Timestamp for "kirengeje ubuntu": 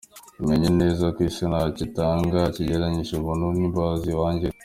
2.55-3.45